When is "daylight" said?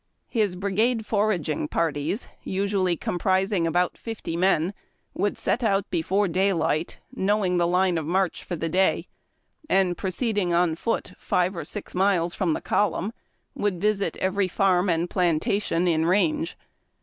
6.27-6.97